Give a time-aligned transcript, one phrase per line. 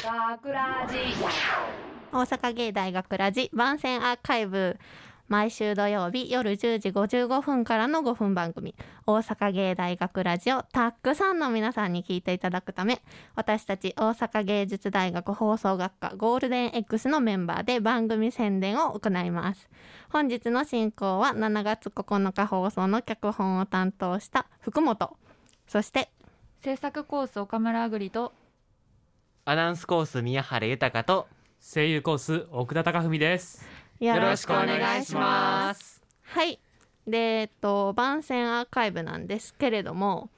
[0.00, 0.96] 学ラジ
[2.12, 4.78] 大阪芸大学ラジ番宣アーカイブ。
[5.26, 8.76] 毎週土曜日夜10時55分からの5分番組。
[9.06, 13.02] 大阪芸大学ラジをたくさんの皆さんに聞いていただくため
[13.34, 19.68] 私たち大阪芸術大学放送学科ゴールデン X のメンバーで番組宣伝を行います。
[20.10, 25.16] 本日の進行は7月9日放送の脚本を担当した福本。
[25.66, 26.08] そして
[26.60, 28.32] 制作コース岡村あぐりと
[29.50, 31.26] アナウンスコース宮原豊と
[31.58, 33.64] 声優コース奥田貴文です。
[33.98, 36.02] よよろしくお願いします。
[36.22, 36.60] はい。
[37.06, 40.28] で、えっと、番宣アーカイブなんですけれども、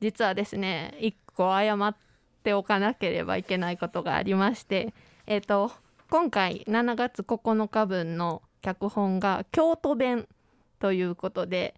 [0.00, 1.96] 実はですね、一個謝っ
[2.42, 4.92] ておかなければいけないことがありまして、
[5.26, 5.72] えっと、
[6.10, 10.28] 今回7月9日分の脚本が京都弁
[10.80, 11.72] ということで、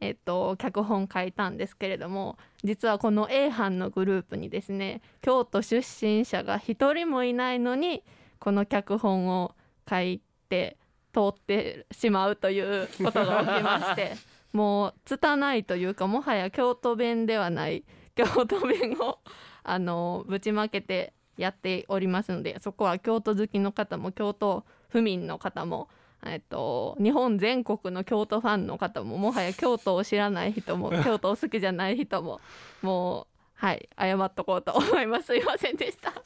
[0.00, 8.02] えっと、脚本書いたんですけれども実はこの A 班のグループにですね京都出身者が一人もいないのに
[8.38, 9.54] この脚本を
[9.88, 10.76] 書いて
[11.12, 14.12] 通ってしまうということが起きまして
[14.52, 19.18] もう拙いというかもはや京都弁ではない京都弁を
[19.62, 25.88] あのぶちまけてやっておりますのでそこは京都好きの方も京都府民の方も、
[26.26, 32.40] えっと、日本全国の京都ファンの方ももはや京都を知らない人も 京都を好きじゃない人も
[32.82, 36.10] もうはい謝っとこうと思いますすいませんでした。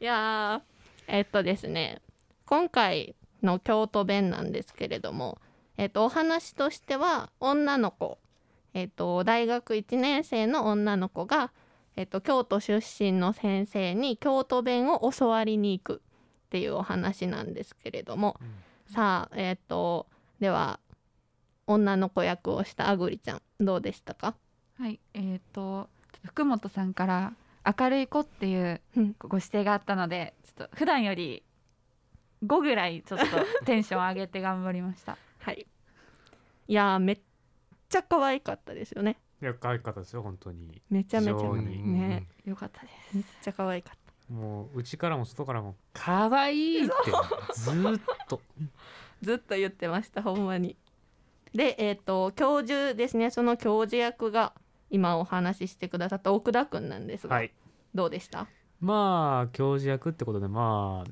[0.00, 2.00] いやーえっとですね
[2.46, 5.38] 今回の京都弁なんですけれども、
[5.76, 8.18] えっと、お話としては女の子、
[8.74, 11.52] えっと、大学1年生の女の子が、
[11.96, 16.02] えっと、京都出身の先生に京都弁を教わりに行く
[16.54, 18.38] っていうお話なんですけれども、
[18.86, 20.06] さあえっと
[20.38, 20.78] では
[21.66, 24.36] 女の子役をしたあぐりちゃんどうでしたか？
[24.78, 25.90] はいえっ、と
[26.24, 27.32] 福本さんから
[27.76, 29.16] 明るい子っていううん。
[29.18, 31.42] ご指定があったのでちょっと普段より
[32.44, 33.26] 5ぐらいちょっと
[33.64, 35.18] テンション上げて頑張りました。
[35.42, 35.66] はい。
[36.68, 37.20] いやーめっ
[37.88, 39.16] ちゃ可愛かったですよね。
[39.42, 40.80] いや可愛かったですよ本当に。
[40.88, 42.28] めちゃめちゃね。
[42.44, 43.16] よかったです。
[43.16, 46.92] めっちゃ可愛かったもう内からも外からも可愛いって
[47.54, 48.40] ずーっと。
[49.22, 50.76] ずっと言ってましたほんまに。
[51.54, 53.30] でえっ、と教授ですね。
[53.30, 54.52] その教授役が
[54.90, 57.52] 今お話ししてくださった奥田くんなんですが、はい。
[57.94, 58.48] どうでした？
[58.80, 61.10] まあ教授役ってことでまあ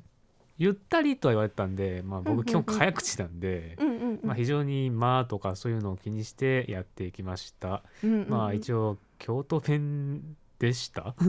[0.57, 3.77] ゆったりとは言われてたんで、まあ、僕基本早口なんで、
[4.21, 8.29] まあ、非常に「まあ」とかそういうのを気にしてやっていきました、うんうんうん。
[8.29, 11.13] まあ一応京都弁でした？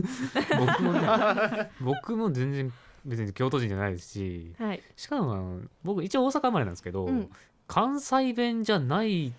[0.57, 2.71] 僕もね 僕も全然
[3.05, 4.81] 別に京都人じゃないですしはい。
[4.95, 7.29] しかもあの僕一応大阪生まれなんですけど、うん。
[7.67, 9.33] 関西弁じゃない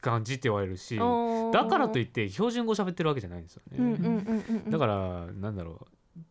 [0.00, 4.24] 感じって言われるしだからといって標準語喋ってるわけじゃないんですよね、
[4.68, 5.86] だからなんだろう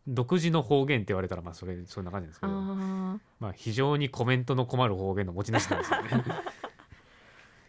[0.06, 6.08] 独自の方言って言われたらまあそれそんな感じですけどあまあ非常にコメントの困る方言の持ち主なんですよね。
[6.08, 6.42] ー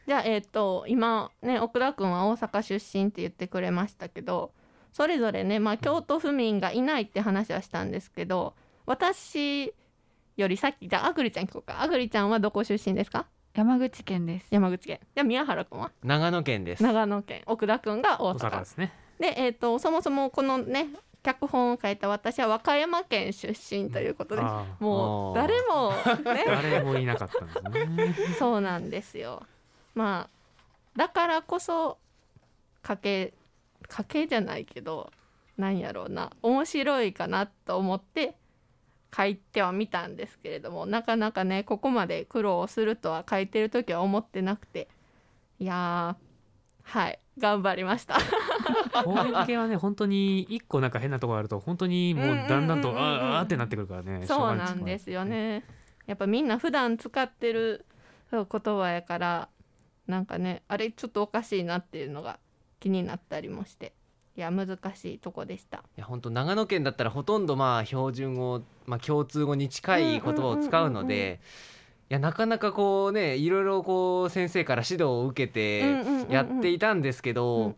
[0.08, 4.52] じゃあえっ、と今ね奥田くんは大阪出身って言ってくれましたけど
[4.94, 8.54] それぞれね、まあ、京都府民がいないって話はしたんですけど
[8.86, 9.74] 私
[10.38, 11.82] よりさっきじゃああぐりちゃん聞こうか。
[11.82, 13.26] あぐりちゃんはどこ出身ですか？
[13.56, 14.48] 山口県です。
[14.50, 15.00] 山口県。
[15.16, 15.92] じゃあ宮原くんは？
[16.04, 16.82] 長野県です。
[16.84, 17.44] 長野県。
[17.46, 18.94] 奥田くんが大大阪阪ですね。
[19.20, 20.88] で、えー、とそもそもこのね
[21.22, 25.92] 脚本を書いた私は和歌山県出身ということで、ああもう誰も
[26.34, 26.44] ね。
[26.46, 28.16] 誰もいなかったんですね。
[28.40, 29.44] そうなんですよ。
[29.94, 30.30] まあ
[30.98, 31.98] だからこそ
[32.84, 33.34] 賭け
[33.94, 35.12] 賭けじゃないけど
[35.56, 38.36] なんやろうな面白いかなと思って
[39.16, 44.88] 書いてはみたんですけれどもなかなかねここまで苦労するとは書いてる時は思ってなくて
[45.60, 48.16] いやーはい頑張りました。
[49.04, 55.64] 方言系はね本当に一個なんか変なところあると本当にもうだんだんとあーあーってなってくるからねそうなんですよね。
[56.08, 57.86] やっぱみんな普段使ってる
[58.32, 59.50] 言葉やから
[60.08, 62.40] なんかねあれちょっとおかしいなっていうのが
[62.84, 63.94] 気になったりもして。
[64.36, 65.78] いや難しいとこでした。
[65.78, 71.12] いや本当長野県だったらほとんどまあ標準語、まあ、共通語に近い言葉を使うのうんうん。
[71.12, 71.40] うんうんで
[72.10, 76.30] いやなかなかこうねいろいろこう先生から指導を受けてうんうんうんうん。
[76.30, 77.76] やっていたんですけど、うん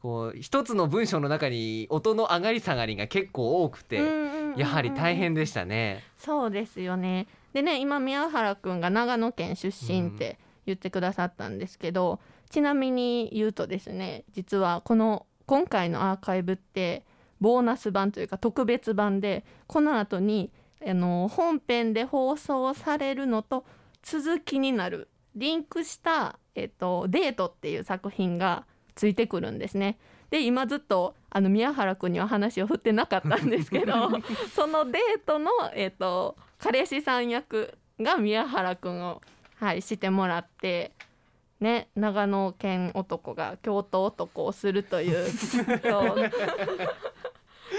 [0.00, 6.02] こう一つの文章の中に音の上がり下がりが結構多くて、うんうんうんうんやはり大変でしたね。
[6.16, 7.26] そうですよね。
[7.52, 12.18] でね今宮原くんが長野県出身って言ってくださったんですけど、
[12.50, 17.04] ちなみに言うとですね実はこの今回のアーカイブって
[17.40, 20.50] ボーナス版というか特別版でこの後に
[20.86, 23.64] あの本編で放送されるのと
[24.02, 29.98] 続きになるリンクした、えっと「デート」っていう作品がついてくるんですね。
[30.30, 34.10] で今ずっとあの宮原君には話を振ってなかったんですけど
[34.54, 39.22] そのデートの、えー、と彼氏さん役が宮原君を、
[39.54, 40.92] はい、してもらって。
[41.60, 45.26] ね、長野県男が京都男をするという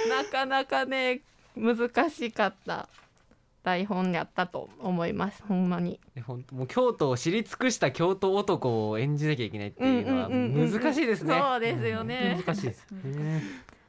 [0.09, 1.21] なかなかね
[1.55, 2.89] 難しかった
[3.63, 5.99] 台本やったと思いますほんまに。
[6.15, 11.39] ね本当もう京都を知り尽くした京都男を演じなきゃいけないっていうのはうんうんうんうん難しいですね。
[11.39, 13.43] そうですよね、難しいですね。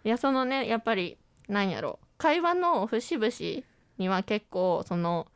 [0.05, 1.17] いやそのねやっぱり
[1.49, 1.99] なんやろ。
[2.19, 3.65] 会話の節々
[3.99, 5.27] には結構その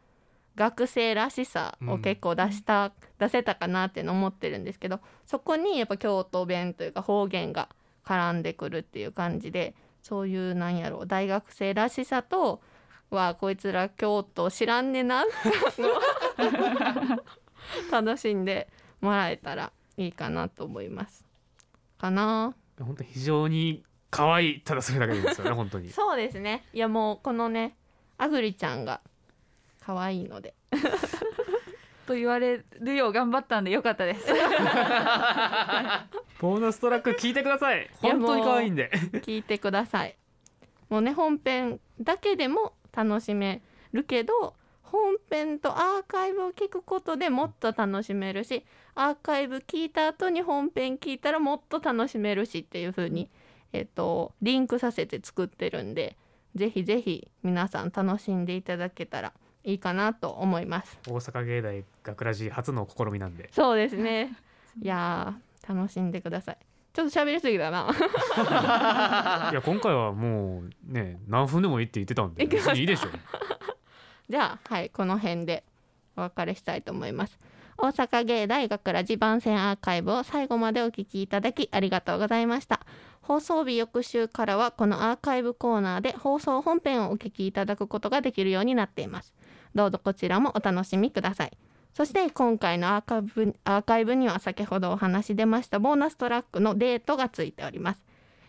[0.56, 7.68] 学生らしさを結構出した、出せたかなって思ってるんですけどそこにやっぱ京都弁というか方言が
[8.04, 12.60] 絡んでくるっていう感じでそういうなんやろ大学生らしさと
[13.10, 15.24] はこいつら京都知らんねな
[17.90, 18.68] 楽しんで
[19.00, 21.24] もらえたらいいかなと思います。
[21.98, 22.54] かな？
[22.78, 25.90] 本当非常に可愛いただそれだけですよね本当に。
[25.90, 26.64] そうですね。
[26.72, 27.76] いやもうこのね
[28.18, 29.00] あぐりちゃんが
[29.84, 30.54] 可愛いので。
[32.06, 34.26] と言われるよう頑張ったんでよかったです。
[36.38, 37.88] ボーナストラック聞いてください。
[38.02, 38.90] 本当に可愛いんで。
[39.22, 40.16] 聞いてください。
[40.90, 48.64] もうね本編だけでも楽しめるけど本編とアーカイブを聞くことでもっと楽しめるし
[48.94, 53.28] アーカイブ聞いた後に本編聞いたらもっと楽しめるしっていう風に
[53.72, 56.16] えっとリンクさせて作ってるんで
[56.54, 59.32] ぜひぜひ皆さん楽しんでいただけたら
[59.64, 60.98] いいかなと思います。
[61.08, 63.48] 大阪芸大学ラジ初の試みなんで。
[63.52, 64.36] そうですね。
[64.80, 66.58] いやー楽しんでください。
[66.92, 67.88] ちょっと喋りすぎだな。
[69.50, 72.48] いや今回はもうね何分でもいいって言ってたんでいい
[72.86, 73.08] でしょ
[74.28, 75.64] じゃあはいこの辺で
[76.16, 77.38] お別れしたいと思います。
[77.76, 82.80] 大阪芸大学ラジ番宣アーカイブを最後までお聞きいただきありがとうございました。
[83.24, 89.32] 放送日翌週からはこのアーカイブコーナーで放送本編をお聞きいただくことができるようになっています
[89.74, 91.56] どうぞこちらもお楽しみください
[91.94, 98.02] そして今回のアーカイブアーカイブには先ほどお話出ましたボーナストラックのデートがついております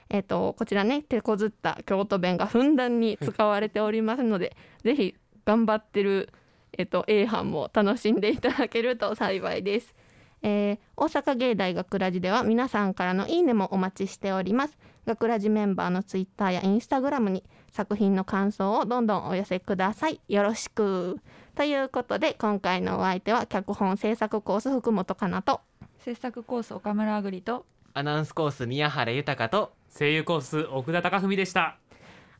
[0.09, 6.31] えっ、とこちらね手こずった京都弁がふんだんに使われておりますのでぜひ頑張ってる、
[6.77, 9.95] えっと、A 班も楽しんでいただけると幸いです。
[10.41, 14.77] えー大阪芸大学ラジでは皆さんからのいいねもお待ちしております。
[15.05, 17.43] 学ラジメンバーのツイッターやインスタグラムに
[17.75, 20.21] 作品の感想をどんどんお寄せください。
[20.29, 21.19] よろしく。
[21.55, 25.59] ということで今回のお相手は脚本制作コース福本かなと。
[25.99, 31.77] 制作コース岡村あぐりとアナウンスコース宮原豊と声優コース奥田貴文でした。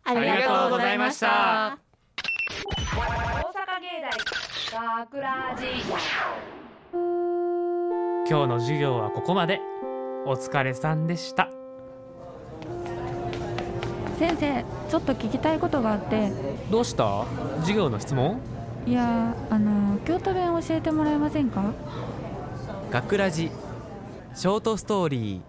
[0.06, 1.78] ありがとうございました。
[2.74, 4.02] 大阪芸
[4.72, 5.66] 大学ラジ
[8.30, 9.60] 今日の授業はここまで。
[10.28, 11.55] お疲れさんでした
[14.17, 16.31] 先生ちょっと聞きたいことがあって。
[16.71, 17.25] どうした？
[17.59, 18.39] 授業の質問？
[18.85, 21.73] いやあの京都弁教えてもらえませんか？
[22.91, 23.51] 学ラジ。
[24.33, 25.41] ショートストーリー。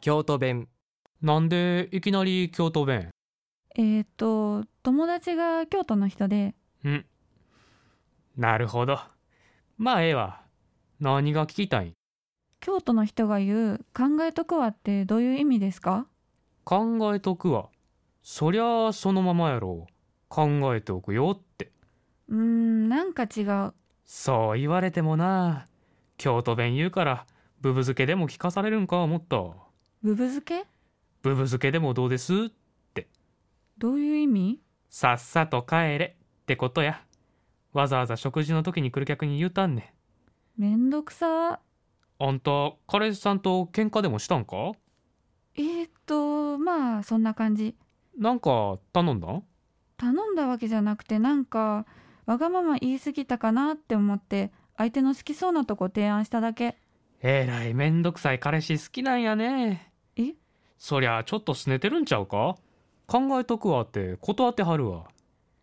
[0.00, 0.68] 京都弁。
[1.20, 3.10] なんでいきなり京都弁？
[3.76, 6.54] えー、っと友達が京都の人で。
[6.84, 7.04] ん。
[8.36, 8.98] なるほど。
[9.76, 10.40] まあええわ。
[11.00, 11.88] 何が聞きたい？
[11.88, 11.92] ん
[12.60, 16.06] 京都の人が言う「考えとくわ」ってどういう意味ですか？
[16.68, 17.70] 考えとくわ。
[18.22, 19.86] そりゃあそのままやろ
[20.28, 21.72] 考えておくよって。
[22.28, 23.72] うーんなんか違う。
[24.04, 25.66] そう言われてもな。
[26.18, 27.26] 京都弁言うから
[27.62, 29.38] ブブ漬けでも聞かされるんか思った。
[30.02, 30.66] ブブ漬け？
[31.22, 32.50] ブブ漬けでもどうです
[33.78, 34.60] どういう意味？
[34.90, 36.18] さっさと帰れ。
[36.42, 37.00] ってことや。
[37.72, 39.94] わざわざ食事の時に来る客に言うたんね。
[40.58, 41.52] めんどくさ。
[41.52, 41.58] ん
[42.18, 44.72] あんた彼氏さんと喧嘩でもしたんか？
[45.58, 47.74] えー、っとまあそんな感じ。
[48.16, 49.26] なんか頼んだ？
[49.26, 49.42] ん
[49.96, 51.84] 頼んだわけじゃなくてなんか
[52.24, 56.78] わがまま言い過ぎたかなって思って相手の好きそうなとこ提案しただけ。
[57.20, 59.92] えらいめんどくさい彼氏好きなんやね。
[60.16, 60.34] え？
[60.78, 62.56] そりゃちょっとすねてるんちゃうか？
[63.08, 65.08] 考えとくわって断ってはるわ。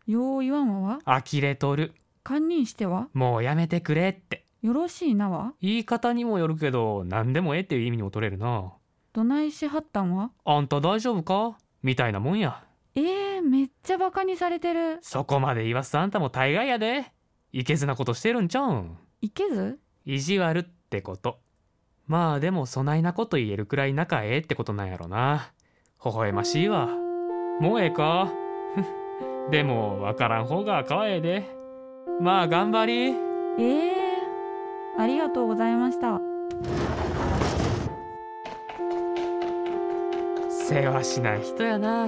[0.07, 0.99] よう言わんわ。
[1.05, 1.93] は呆れとる。
[2.25, 3.07] 堪忍しては？
[3.13, 4.45] もうやめてくれって。
[4.61, 5.53] よろしいなわ。
[5.61, 8.73] 言い方にもよるけど何でもええっていう意味にも取れるな
[9.15, 10.31] どないしはったんは？
[10.43, 11.57] あんた大丈夫か？
[11.81, 12.65] みたいなもんや。
[12.95, 14.99] えー、めっちゃバカにされてる。
[15.01, 17.13] そこまで言わすあんたも大概やで。
[17.53, 18.97] いけずなことしてるんちゃうん。
[19.21, 19.79] いけず？
[20.05, 21.39] 意地悪ってこと。
[22.07, 25.53] まあでもそないなこと言えるくらい仲ええってことなんやろな。
[26.03, 26.89] 微笑ましいわ。
[27.61, 28.27] もうええか？
[29.49, 31.49] でもわからん方がかわええで。
[32.19, 33.15] まあ頑張り。
[33.63, 36.19] えー、ありがとうございました
[40.67, 41.41] 世話しない。
[41.41, 42.07] 人やな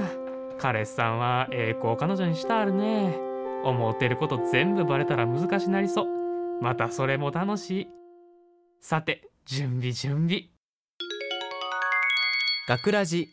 [0.57, 3.15] 彼氏さんは栄光彼女にしたあるね。
[3.63, 6.07] 思ってること全部バレたら難しなりそう。
[6.59, 7.87] またそれも楽しい。
[8.81, 10.45] さて準備準備。
[12.67, 13.27] 学ラジ。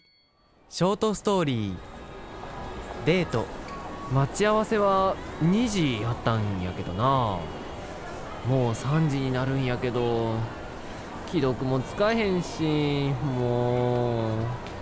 [0.69, 1.75] ショートストーリー。
[3.07, 3.47] デート。
[4.13, 7.39] 待ち合わせは2時やったんやけどな。
[8.47, 10.35] もう3時になるんやけど
[11.29, 14.74] 既読も使えへんしもう。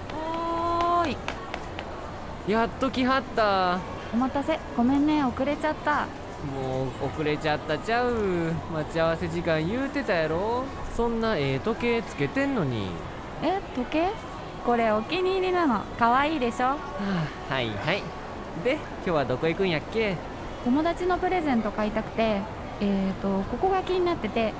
[2.49, 3.79] やっと来はった。
[4.13, 4.59] お待たせ。
[4.77, 5.25] ごめんね。
[5.25, 6.07] 遅れちゃった。
[6.45, 8.53] もう遅れちゃったちゃう。
[8.73, 10.65] 待ち合わせ時間言うてたやろ。
[10.97, 12.89] そんなええ時計つけてんのに。
[13.45, 14.09] え時計？
[14.67, 15.83] これお気に入りなの。
[15.99, 16.67] 可愛いでしょ？
[16.67, 16.77] は
[17.49, 18.03] あはいはい。
[18.65, 20.17] で今日はどこ行くんやっけ？
[20.65, 22.41] 友達のプレゼント買いたくて。
[22.81, 24.53] えーとここが気になってて。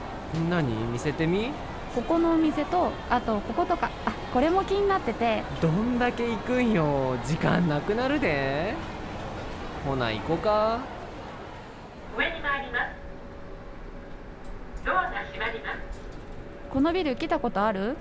[0.49, 0.73] 何？
[0.87, 1.51] 見せてみ？
[1.97, 3.91] ここのお店とあとこことか。
[4.07, 5.43] あこれも気になってて。
[5.61, 7.19] どんだけ行くんよ。
[7.25, 8.75] 時間なくなるで。
[9.85, 10.79] ほな行こか。
[12.17, 12.85] 上に参ります。
[14.87, 15.79] ドアが閉まります。
[16.71, 17.95] このビル来たことある？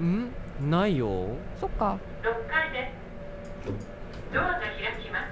[0.00, 0.30] ん？
[0.70, 1.36] ないよ。
[1.60, 1.98] そっか。
[2.22, 2.90] 6階で
[3.66, 3.72] す。
[4.32, 4.68] ドアが開
[5.02, 5.24] きます。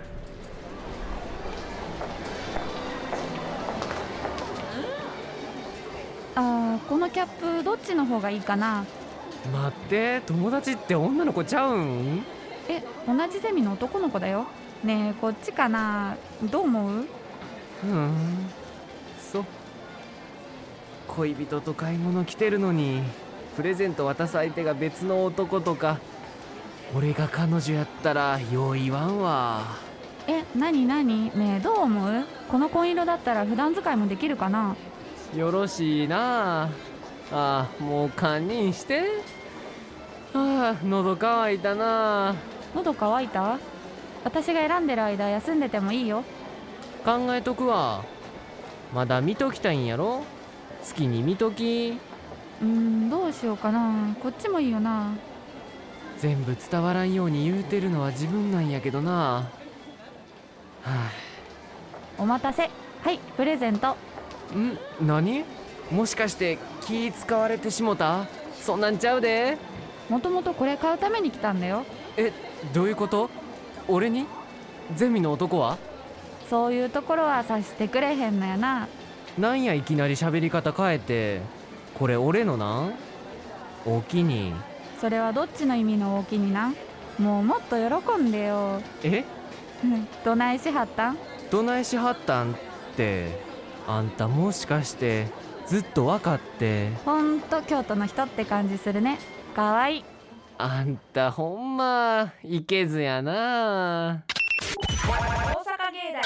[6.34, 7.26] あーこのキャッ
[7.58, 8.84] プどっちの方がいいかな？
[9.50, 12.24] 待って友達って女の子ちゃうん？
[12.68, 14.46] え同じゼミの男の子だよ。
[14.84, 16.16] ねえこっちかな？
[16.50, 17.06] どう思う？
[17.84, 18.14] うん
[19.18, 19.44] そう。
[21.08, 23.02] 恋人と買い物来てるのに
[23.56, 25.98] プレゼント渡す相手が別の男とか
[26.94, 29.62] 俺が彼女やったらよう言わんわ。
[30.28, 32.24] え何何ねえどう思う？
[32.48, 34.76] この紺色だったら普段使いもできるかな？
[35.36, 36.64] よろしいな。
[36.64, 36.68] あ
[37.30, 39.02] ああもう堪忍して。
[40.34, 42.34] ああ喉乾いたな。
[42.74, 43.58] 喉乾いた？
[44.24, 46.24] 私が選んでる間休んでてもいいよ。
[47.04, 48.02] 考えとくわ。
[48.94, 50.24] まだ見ときたいんやろ？
[50.88, 51.98] 好きに見とき。
[52.60, 54.14] うーんどうしようかな。
[54.22, 55.12] こっちもいいよな。
[56.18, 59.12] 全部伝わらんように言うてるのは自分なんやけどな。
[59.12, 59.48] は
[60.84, 61.10] あ。
[62.18, 62.70] お待たせ。
[63.02, 63.96] はいプレゼント。
[64.54, 64.78] ん？
[65.00, 65.44] 何？
[65.92, 68.26] もしかして気使われてしもた？
[68.60, 69.58] そんなんちゃうで。
[70.08, 71.84] もともとこれ買うために来たんだよ。
[72.16, 72.32] え
[72.72, 73.28] どういうこと？
[73.88, 74.26] 俺に？
[74.96, 75.78] ゼミの男は？
[76.48, 78.88] そういうところは察してくれへんのやな。
[79.38, 81.40] なんやいきなり喋り方変えて
[81.94, 82.80] これ俺のな？
[82.88, 82.94] ん
[83.84, 84.54] おきに。
[85.00, 86.74] それはどっちの意味の大きになん？
[87.18, 88.80] もうもっと喜んでよ。
[89.02, 89.24] え？
[90.24, 91.18] どないしはったん？
[91.50, 92.54] どないしはったんっ
[92.96, 93.38] て
[93.86, 95.26] あんたもしかして
[95.66, 96.90] ずっと分かって。
[97.04, 99.18] ほんと京都の人って感じするね。
[99.54, 100.04] かわいい。
[100.58, 104.22] あんたほんまいけずやな。
[105.04, 106.22] 大阪芸大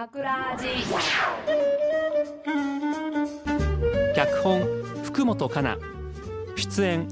[0.00, 0.66] 学ラジ
[4.14, 4.62] 脚本
[5.02, 5.80] 福本香奈
[6.56, 7.08] 出演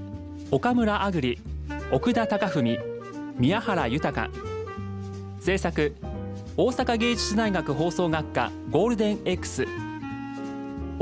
[0.50, 1.38] 岡村あぐり
[1.90, 2.78] 奥田貴文
[3.36, 4.30] 宮原豊。
[5.40, 5.94] 制作
[6.56, 9.66] 大阪芸術大学放送学科ゴールデン X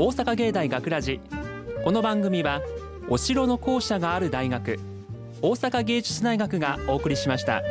[0.01, 1.19] 大阪芸大学ラジ
[1.83, 2.61] この番組は
[3.09, 4.79] お城の校舎がある大学
[5.41, 7.61] 大阪芸術大学がお送りしました。